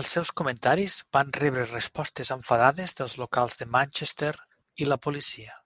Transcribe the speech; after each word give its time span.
Els 0.00 0.12
seus 0.16 0.30
comentaris 0.40 0.94
van 1.16 1.32
rebre 1.40 1.64
respostes 1.72 2.30
enfadades 2.36 2.96
dels 3.00 3.18
locals 3.22 3.60
de 3.62 3.68
Manchester 3.78 4.32
i 4.86 4.88
la 4.92 5.00
policia. 5.08 5.60